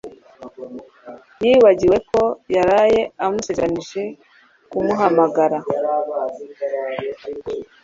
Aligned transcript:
Yibagiwe 1.43 1.97
ko 2.11 2.21
yaraye 2.55 3.01
amusezeranije 3.25 4.01
kumuhamagara. 4.69 5.57